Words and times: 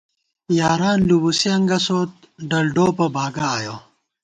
یاران 0.59 0.99
لُبُوسی 1.07 1.47
انگَسوت، 1.57 2.11
ڈل 2.49 2.65
ڈوپہ 2.75 3.05
باگہ 3.15 3.45
آیَہ 3.55 3.75